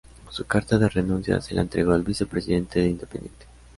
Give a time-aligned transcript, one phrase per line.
[0.31, 3.45] Su carta de renuncia se la entregó al Vicepresidente de Independiente.